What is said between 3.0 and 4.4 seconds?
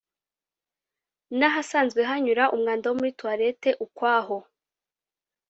toilette ukwaho